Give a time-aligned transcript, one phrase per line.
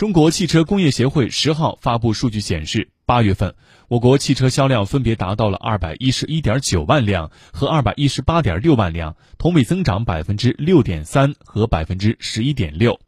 [0.00, 3.54] 中国汽车工业协会十号发布数据显示八月份
[3.88, 12.98] 我国汽车销量分别达到了二百一十一点九万辆和二百一十八点六万辆同比增长百分之六点三和百分之十一点六。